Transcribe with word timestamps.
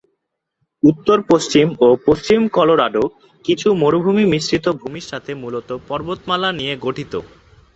উত্তর-পশ্চিম 0.83 1.67
ও 1.79 1.97
পশ্চিম 2.07 2.39
কলোরাডো 2.55 3.03
কিছু 3.45 3.67
মরুভূমি 3.81 4.23
মিশ্রিত 4.31 4.65
ভূমির 4.79 5.09
সাথে 5.11 5.31
মূলত 5.41 5.69
পর্বতমালা 5.89 6.49
নিয়ে 6.59 6.73
গঠিত। 6.85 7.13